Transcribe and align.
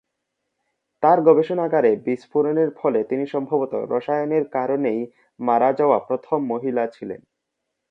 তার 1.03 1.17
গবেষণাগারে 1.21 1.91
বিস্ফোরণের 2.05 2.69
ফলে 2.71 2.99
তিনি 3.03 3.25
সম্ভবত 3.27 3.73
"রসায়নের 3.89 4.43
কারণেই 4.49 5.01
মারা 5.39 5.69
যাওয়া 5.73 5.97
প্রথম 5.99 6.39
মহিলা" 6.45 6.83
ছিলেন। 6.87 7.21